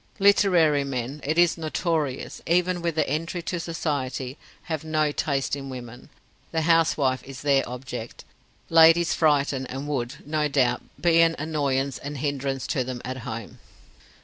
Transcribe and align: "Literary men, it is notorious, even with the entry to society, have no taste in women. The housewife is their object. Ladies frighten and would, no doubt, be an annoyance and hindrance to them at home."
"Literary 0.17 0.83
men, 0.83 1.21
it 1.23 1.37
is 1.37 1.59
notorious, 1.59 2.41
even 2.47 2.81
with 2.81 2.95
the 2.95 3.07
entry 3.07 3.43
to 3.43 3.59
society, 3.59 4.35
have 4.63 4.83
no 4.83 5.11
taste 5.11 5.55
in 5.55 5.69
women. 5.69 6.09
The 6.51 6.61
housewife 6.61 7.23
is 7.23 7.43
their 7.43 7.61
object. 7.69 8.25
Ladies 8.67 9.13
frighten 9.13 9.67
and 9.67 9.87
would, 9.87 10.25
no 10.27 10.47
doubt, 10.47 10.81
be 10.99 11.21
an 11.21 11.35
annoyance 11.37 11.99
and 11.99 12.17
hindrance 12.17 12.65
to 12.65 12.83
them 12.83 13.03
at 13.05 13.17
home." 13.17 13.59